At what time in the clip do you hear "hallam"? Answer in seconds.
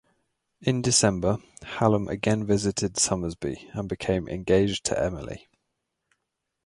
1.63-2.07